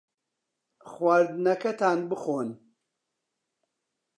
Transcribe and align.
خواردنەکەتان 0.89 1.99
بخۆن. 2.09 2.49